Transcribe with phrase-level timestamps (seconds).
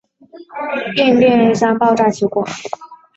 [0.95, 2.43] 变电箱爆炸起火。